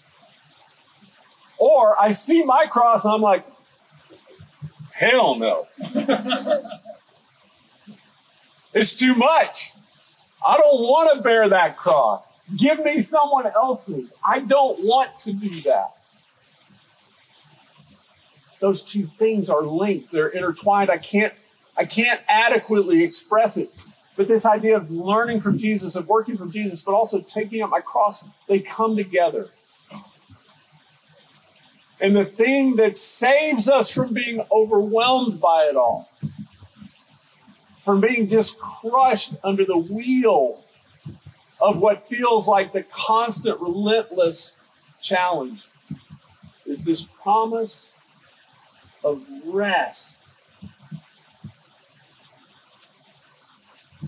Or 1.57 2.01
I 2.01 2.13
see 2.13 2.43
my 2.43 2.65
cross 2.65 3.03
and 3.03 3.13
I'm 3.13 3.21
like, 3.21 3.43
hell 4.93 5.35
no. 5.35 5.65
it's 8.73 8.95
too 8.97 9.15
much. 9.15 9.72
I 10.45 10.57
don't 10.57 10.81
want 10.81 11.15
to 11.15 11.23
bear 11.23 11.50
that 11.50 11.77
cross. 11.77 12.41
Give 12.57 12.83
me 12.83 13.01
someone 13.01 13.47
else's. 13.47 14.13
I 14.27 14.39
don't 14.39 14.77
want 14.85 15.09
to 15.21 15.33
do 15.33 15.50
that. 15.62 15.88
Those 18.59 18.83
two 18.83 19.03
things 19.03 19.50
are 19.50 19.62
linked. 19.62 20.12
They're 20.12 20.29
intertwined. 20.29 20.89
I 20.89 20.97
can't 20.97 21.33
I 21.75 21.85
can't 21.85 22.21
adequately 22.29 23.03
express 23.03 23.57
it. 23.57 23.69
But 24.15 24.27
this 24.27 24.45
idea 24.45 24.77
of 24.77 24.91
learning 24.91 25.41
from 25.41 25.57
Jesus, 25.57 25.95
of 25.95 26.07
working 26.07 26.38
from 26.38 26.51
Jesus, 26.51 26.83
but 26.83 26.93
also 26.93 27.19
taking 27.19 27.63
up 27.63 27.71
my 27.71 27.79
cross, 27.79 28.27
they 28.47 28.59
come 28.59 28.95
together. 28.95 29.47
And 32.00 32.15
the 32.15 32.25
thing 32.25 32.75
that 32.75 32.95
saves 32.95 33.69
us 33.69 33.91
from 33.91 34.13
being 34.13 34.43
overwhelmed 34.51 35.41
by 35.41 35.67
it 35.69 35.75
all, 35.75 36.07
from 37.83 37.99
being 37.99 38.29
just 38.29 38.59
crushed 38.59 39.33
under 39.43 39.65
the 39.65 39.77
wheel 39.77 40.63
of 41.61 41.79
what 41.79 42.01
feels 42.03 42.47
like 42.47 42.71
the 42.71 42.83
constant, 42.83 43.59
relentless 43.59 44.59
challenge, 45.01 45.63
is 46.65 46.85
this 46.85 47.03
promise 47.03 47.99
of 49.03 49.21
rest. 49.45 50.21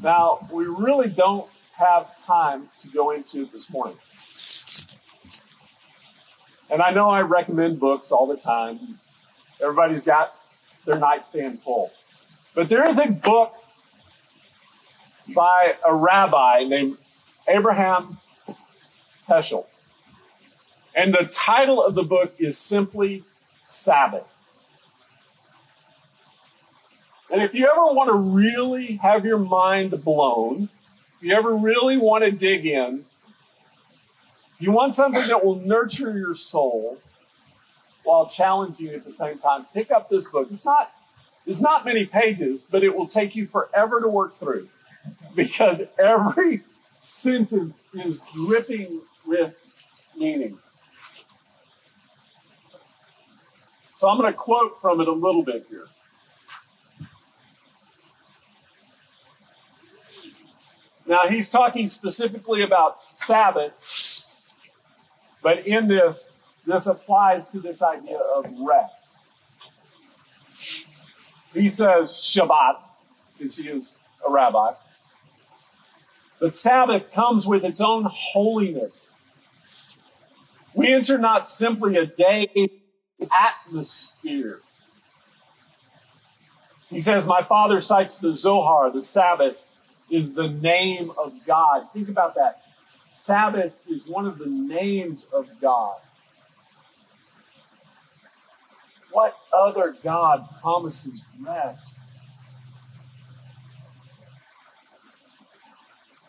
Now, 0.01 0.47
we 0.51 0.65
really 0.65 1.09
don't 1.09 1.47
have 1.77 2.15
time 2.25 2.61
to 2.81 2.89
go 2.89 3.11
into 3.11 3.45
this 3.45 3.71
morning. 3.71 3.97
And 6.71 6.81
I 6.81 6.91
know 6.91 7.09
I 7.09 7.21
recommend 7.21 7.79
books 7.79 8.11
all 8.11 8.27
the 8.27 8.37
time. 8.37 8.79
Everybody's 9.61 10.03
got 10.03 10.31
their 10.85 10.99
nightstand 10.99 11.59
full. 11.59 11.89
But 12.55 12.69
there 12.69 12.87
is 12.87 12.99
a 12.99 13.11
book 13.11 13.53
by 15.33 15.75
a 15.87 15.95
rabbi 15.95 16.65
named 16.67 16.97
Abraham 17.47 18.17
Heschel. 19.27 19.65
And 20.95 21.13
the 21.13 21.25
title 21.25 21.83
of 21.83 21.95
the 21.95 22.03
book 22.03 22.33
is 22.39 22.57
simply 22.57 23.23
Sabbath. 23.61 24.31
And 27.31 27.41
if 27.41 27.53
you 27.53 27.67
ever 27.69 27.81
want 27.81 28.09
to 28.09 28.17
really 28.17 28.97
have 28.97 29.25
your 29.25 29.39
mind 29.39 29.91
blown, 30.03 30.63
if 30.63 31.17
you 31.21 31.33
ever 31.33 31.55
really 31.55 31.97
want 31.97 32.23
to 32.23 32.31
dig 32.31 32.65
in, 32.65 33.03
you 34.59 34.71
want 34.71 34.93
something 34.93 35.27
that 35.27 35.43
will 35.43 35.55
nurture 35.55 36.17
your 36.17 36.35
soul 36.35 36.97
while 38.03 38.27
challenging 38.27 38.87
you 38.87 38.93
at 38.93 39.03
the 39.03 39.11
same 39.11 39.37
time, 39.39 39.65
pick 39.73 39.91
up 39.91 40.07
this 40.07 40.29
book. 40.29 40.47
It's 40.51 40.63
not 40.63 40.91
it's 41.47 41.61
not 41.61 41.85
many 41.85 42.05
pages, 42.05 42.67
but 42.69 42.83
it 42.83 42.95
will 42.95 43.07
take 43.07 43.35
you 43.35 43.45
forever 43.45 44.01
to 44.01 44.07
work 44.07 44.33
through 44.33 44.67
because 45.35 45.83
every 45.99 46.61
sentence 46.97 47.87
is 47.93 48.21
dripping 48.47 49.01
with 49.27 49.53
meaning. 50.17 50.57
So 53.95 54.09
I'm 54.09 54.19
going 54.19 54.31
to 54.31 54.37
quote 54.37 54.79
from 54.81 55.01
it 55.01 55.07
a 55.07 55.11
little 55.11 55.43
bit 55.43 55.65
here. 55.69 55.87
Now, 61.07 61.27
he's 61.27 61.49
talking 61.51 61.87
specifically 61.87 62.63
about 62.63 63.01
Sabbath, 63.01 63.73
but 65.43 65.67
in 65.67 65.87
this, 65.87 66.35
this 66.65 66.87
applies 66.87 67.49
to 67.49 67.59
this 67.59 67.83
idea 67.83 68.17
of 68.35 68.45
rest. 68.67 69.15
He 71.53 71.69
says 71.69 72.09
Shabbat, 72.09 72.75
because 73.37 73.55
he 73.57 73.69
is 73.69 74.03
a 74.27 74.31
rabbi. 74.31 74.73
But 76.39 76.55
Sabbath 76.55 77.13
comes 77.13 77.47
with 77.47 77.63
its 77.63 77.79
own 77.81 78.05
holiness. 78.07 79.11
We 80.75 80.93
enter 80.93 81.17
not 81.17 81.47
simply 81.47 81.95
a 81.95 82.05
day 82.05 82.69
atmosphere. 83.35 84.59
He 86.89 86.99
says, 86.99 87.25
My 87.25 87.41
father 87.41 87.81
cites 87.81 88.17
the 88.17 88.33
Zohar, 88.33 88.91
the 88.91 89.01
Sabbath, 89.01 89.61
is 90.11 90.33
the 90.33 90.49
name 90.49 91.11
of 91.23 91.33
God. 91.47 91.87
Think 91.93 92.09
about 92.09 92.35
that. 92.35 92.55
Sabbath 93.09 93.85
is 93.89 94.07
one 94.07 94.25
of 94.25 94.37
the 94.37 94.49
names 94.49 95.25
of 95.33 95.49
God. 95.61 95.95
What 99.11 99.35
other 99.57 99.95
God 100.03 100.45
promises 100.61 101.23
rest? 101.45 101.99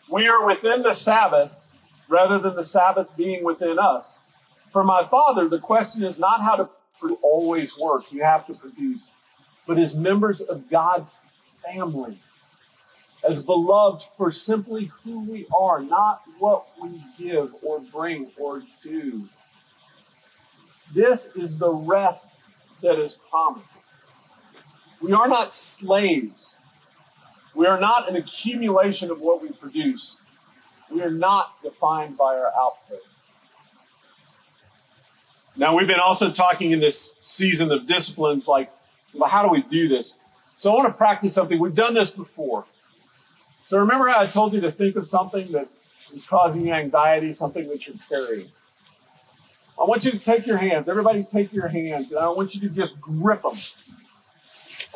We 0.09 0.27
are 0.27 0.45
within 0.45 0.83
the 0.83 0.93
Sabbath 0.93 2.05
rather 2.09 2.39
than 2.39 2.55
the 2.55 2.65
Sabbath 2.65 3.15
being 3.17 3.43
within 3.43 3.77
us. 3.77 4.19
For 4.71 4.83
my 4.83 5.03
father, 5.05 5.47
the 5.47 5.59
question 5.59 6.03
is 6.03 6.19
not 6.19 6.41
how 6.41 6.55
to 6.55 6.69
always 7.23 7.77
work, 7.79 8.11
you 8.11 8.23
have 8.23 8.45
to 8.47 8.53
produce, 8.53 9.05
but 9.67 9.77
as 9.77 9.95
members 9.95 10.41
of 10.41 10.69
God's 10.69 11.37
family 11.65 12.17
as 13.27 13.43
beloved 13.43 14.03
for 14.15 14.31
simply 14.31 14.89
who 15.03 15.29
we 15.29 15.45
are, 15.55 15.81
not 15.81 16.21
what 16.39 16.65
we 16.81 17.01
give 17.17 17.49
or 17.63 17.79
bring 17.91 18.25
or 18.39 18.61
do. 18.83 19.23
This 20.93 21.35
is 21.35 21.59
the 21.59 21.73
rest 21.73 22.41
that 22.81 22.97
is 22.97 23.19
promised. 23.29 23.83
We 25.03 25.13
are 25.13 25.27
not 25.27 25.51
slaves. 25.51 26.56
We 27.57 27.65
are 27.65 27.79
not 27.79 28.07
an 28.07 28.15
accumulation 28.15 29.09
of 29.09 29.19
what 29.19 29.41
we 29.41 29.49
produce. 29.49 30.21
We 30.91 31.01
are 31.01 31.09
not 31.09 31.51
defined 31.63 32.17
by 32.17 32.35
our 32.35 32.51
output. 32.55 32.99
Now, 35.57 35.75
we've 35.75 35.87
been 35.87 35.99
also 35.99 36.29
talking 36.31 36.69
in 36.69 36.79
this 36.79 37.19
season 37.23 37.71
of 37.71 37.87
disciplines 37.87 38.47
like, 38.47 38.69
well, 39.15 39.27
how 39.27 39.41
do 39.41 39.49
we 39.49 39.63
do 39.63 39.87
this? 39.87 40.19
So 40.55 40.71
I 40.71 40.75
want 40.75 40.93
to 40.93 40.97
practice 40.97 41.33
something. 41.33 41.59
We've 41.59 41.73
done 41.73 41.95
this 41.95 42.11
before. 42.11 42.65
So 43.65 43.79
remember 43.79 44.07
how 44.07 44.19
I 44.19 44.27
told 44.27 44.53
you 44.53 44.61
to 44.61 44.71
think 44.71 44.95
of 44.95 45.07
something 45.07 45.51
that 45.51 45.65
is 46.13 46.27
causing 46.29 46.67
you 46.67 46.73
anxiety, 46.73 47.33
something 47.33 47.67
that 47.67 47.85
you're 47.87 47.95
carrying. 48.07 48.47
I 49.79 49.83
want 49.83 50.05
you 50.05 50.11
to 50.11 50.19
take 50.19 50.45
your 50.45 50.57
hands. 50.57 50.87
Everybody 50.87 51.23
take 51.23 51.51
your 51.53 51.67
hands. 51.67 52.11
And 52.11 52.19
I 52.19 52.29
want 52.29 52.53
you 52.53 52.61
to 52.61 52.69
just 52.69 53.01
grip 53.01 53.41
them. 53.41 53.53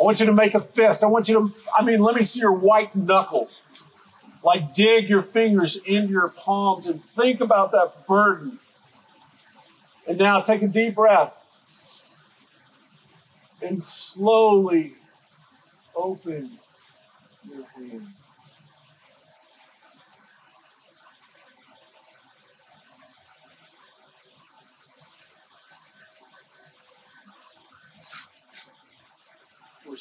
I 0.01 0.03
want 0.03 0.19
you 0.19 0.25
to 0.25 0.33
make 0.33 0.55
a 0.55 0.59
fist. 0.59 1.03
I 1.03 1.07
want 1.07 1.29
you 1.29 1.35
to, 1.35 1.55
I 1.77 1.83
mean, 1.83 2.01
let 2.01 2.15
me 2.15 2.23
see 2.23 2.39
your 2.39 2.57
white 2.57 2.95
knuckles. 2.95 3.61
Like 4.43 4.73
dig 4.73 5.07
your 5.09 5.21
fingers 5.21 5.77
into 5.85 6.11
your 6.11 6.29
palms 6.29 6.87
and 6.87 6.99
think 7.03 7.39
about 7.39 7.71
that 7.73 8.07
burden. 8.07 8.57
And 10.07 10.17
now 10.17 10.41
take 10.41 10.63
a 10.63 10.67
deep 10.67 10.95
breath. 10.95 11.37
And 13.61 13.83
slowly 13.83 14.93
open 15.95 16.49
your 17.47 17.65
hands. 17.67 18.20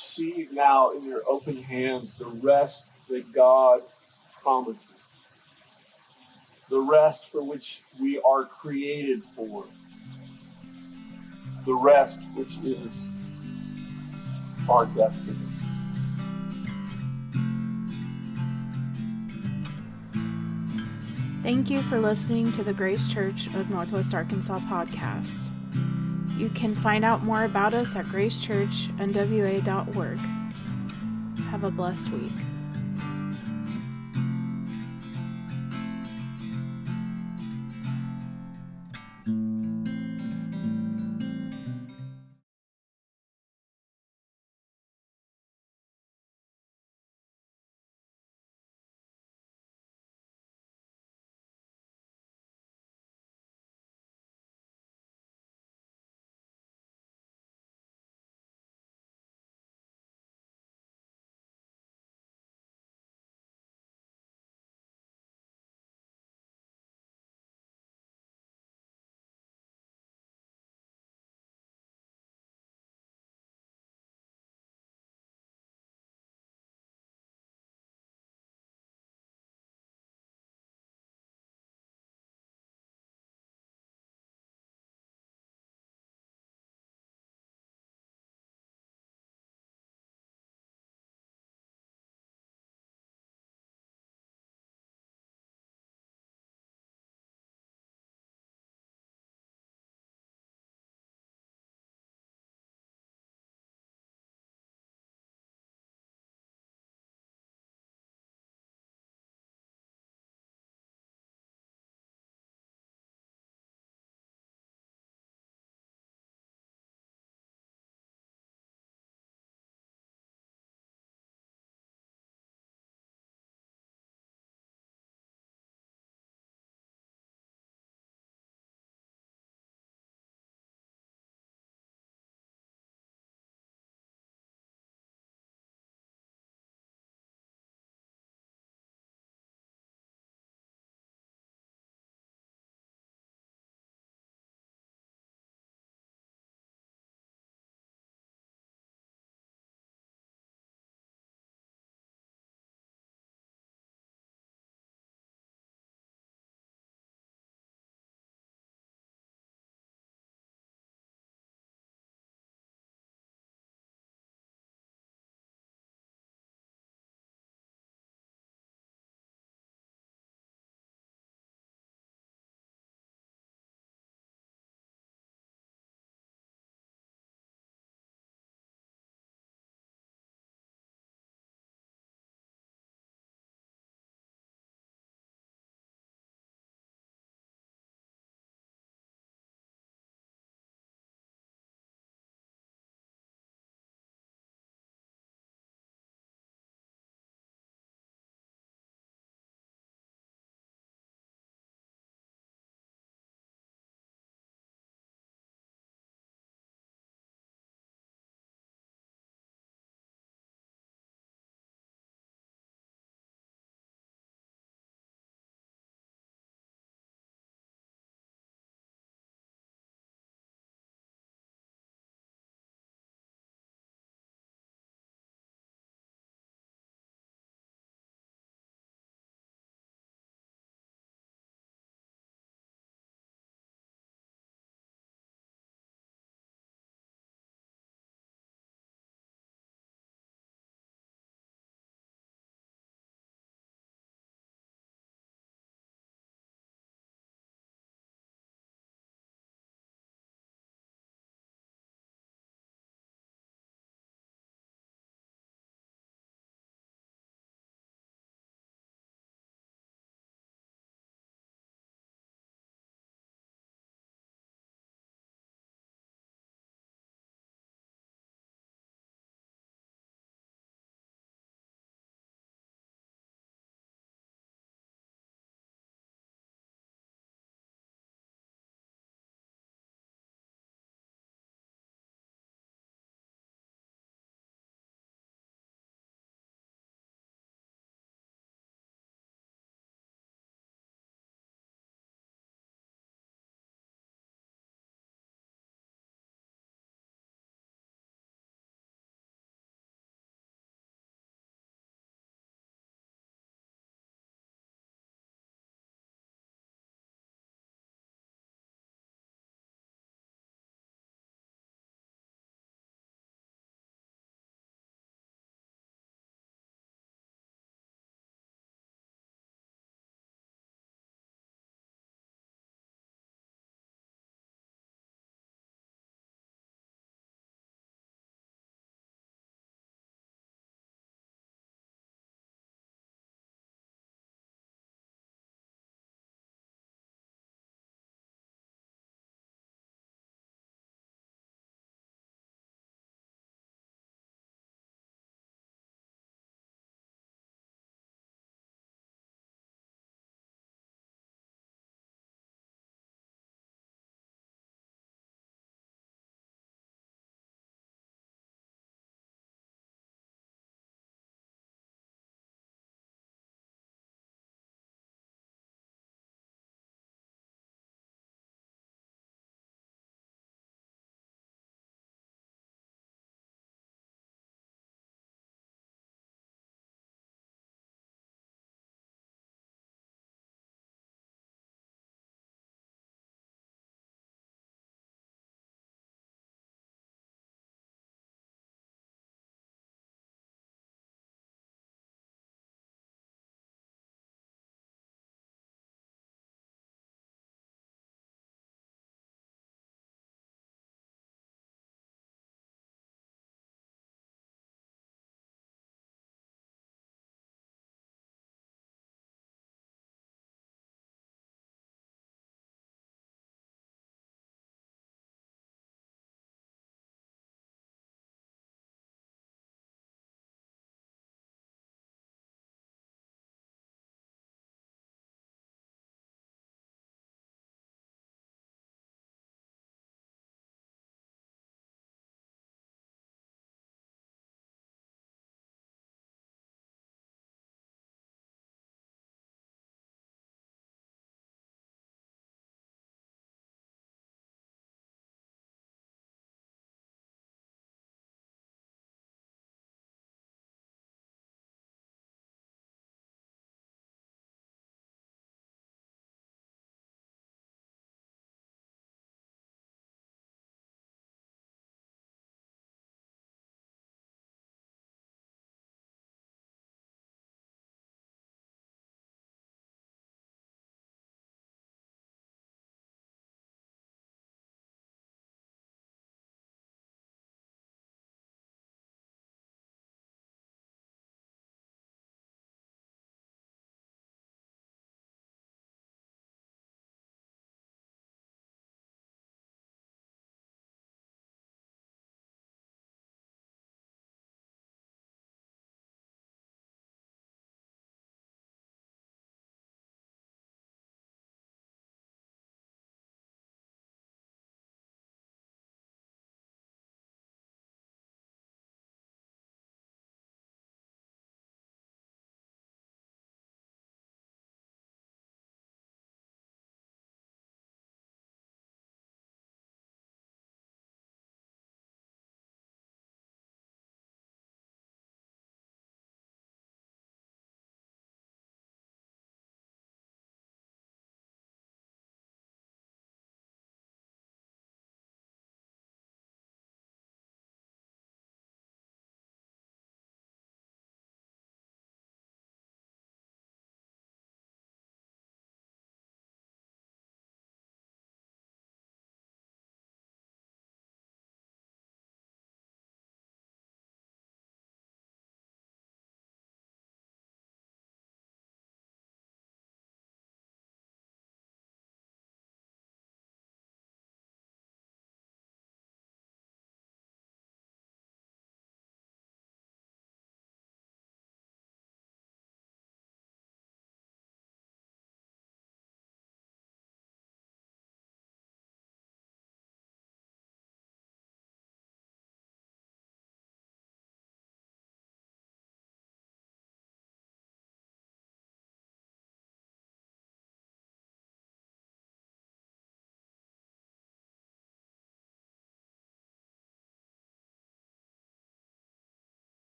Receive 0.00 0.50
now 0.54 0.92
in 0.92 1.04
your 1.04 1.20
open 1.28 1.60
hands 1.60 2.16
the 2.16 2.24
rest 2.46 3.06
that 3.08 3.22
God 3.34 3.80
promises, 4.42 4.96
the 6.70 6.80
rest 6.80 7.30
for 7.30 7.46
which 7.46 7.82
we 8.00 8.18
are 8.20 8.44
created 8.44 9.22
for, 9.22 9.62
the 11.66 11.74
rest 11.74 12.22
which 12.34 12.64
is 12.64 13.10
our 14.70 14.86
destiny. 14.86 15.36
Thank 21.42 21.68
you 21.68 21.82
for 21.82 22.00
listening 22.00 22.52
to 22.52 22.62
the 22.62 22.72
Grace 22.72 23.06
Church 23.06 23.48
of 23.48 23.68
Northwest 23.68 24.14
Arkansas 24.14 24.60
podcast. 24.60 25.50
You 26.40 26.48
can 26.48 26.74
find 26.74 27.04
out 27.04 27.22
more 27.22 27.44
about 27.44 27.74
us 27.74 27.94
at 27.96 28.06
gracechurchnwa.org. 28.06 30.18
Have 31.50 31.64
a 31.64 31.70
blessed 31.70 32.12
week. 32.12 32.32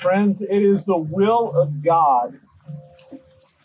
Friends, 0.00 0.42
it 0.42 0.62
is 0.62 0.84
the 0.84 0.96
will 0.96 1.52
of 1.54 1.82
God 1.82 2.38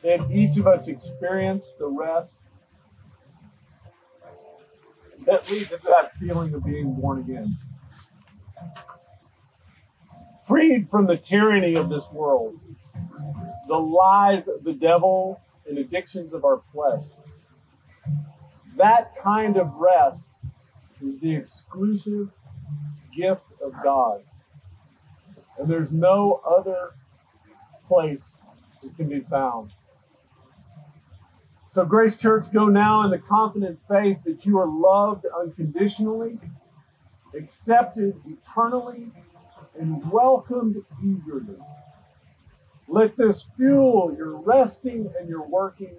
that 0.03 0.31
each 0.31 0.57
of 0.57 0.67
us 0.67 0.87
experience 0.87 1.73
the 1.77 1.87
rest 1.87 2.41
that 5.25 5.49
leads 5.49 5.69
to 5.69 5.79
that 5.83 6.17
feeling 6.17 6.53
of 6.53 6.65
being 6.65 6.93
born 6.93 7.19
again. 7.19 7.57
Freed 10.47 10.89
from 10.89 11.05
the 11.05 11.17
tyranny 11.17 11.75
of 11.75 11.89
this 11.89 12.09
world, 12.11 12.59
the 13.67 13.77
lies 13.77 14.47
of 14.47 14.63
the 14.63 14.73
devil 14.73 15.39
and 15.67 15.77
addictions 15.77 16.33
of 16.33 16.43
our 16.43 16.61
flesh. 16.73 17.03
That 18.77 19.13
kind 19.21 19.57
of 19.57 19.75
rest 19.75 20.25
is 21.05 21.19
the 21.19 21.35
exclusive 21.35 22.29
gift 23.15 23.43
of 23.63 23.73
God. 23.83 24.23
And 25.61 25.69
there's 25.69 25.93
no 25.93 26.41
other 26.43 26.95
place 27.87 28.31
it 28.81 28.97
can 28.97 29.07
be 29.07 29.19
found. 29.19 29.69
So, 31.69 31.85
Grace 31.85 32.17
Church, 32.17 32.51
go 32.51 32.65
now 32.65 33.03
in 33.03 33.11
the 33.11 33.19
confident 33.19 33.79
faith 33.87 34.17
that 34.25 34.43
you 34.43 34.57
are 34.57 34.67
loved 34.67 35.27
unconditionally, 35.39 36.39
accepted 37.37 38.19
eternally, 38.25 39.11
and 39.79 40.11
welcomed 40.11 40.77
eagerly. 40.99 41.59
Let 42.87 43.15
this 43.15 43.47
fuel 43.55 44.15
your 44.17 44.37
resting 44.37 45.13
and 45.19 45.29
your 45.29 45.47
working, 45.47 45.95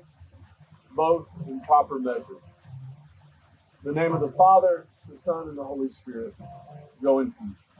both 0.96 1.28
in 1.46 1.60
proper 1.60 2.00
measure. 2.00 2.40
In 3.84 3.94
the 3.94 4.00
name 4.00 4.12
of 4.12 4.20
the 4.20 4.32
Father, 4.36 4.86
the 5.08 5.18
Son, 5.18 5.48
and 5.48 5.56
the 5.56 5.64
Holy 5.64 5.88
Spirit, 5.88 6.34
go 7.00 7.20
in 7.20 7.30
peace. 7.30 7.70